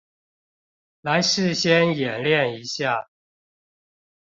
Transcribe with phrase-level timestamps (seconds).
[1.01, 3.07] 來事先演練一下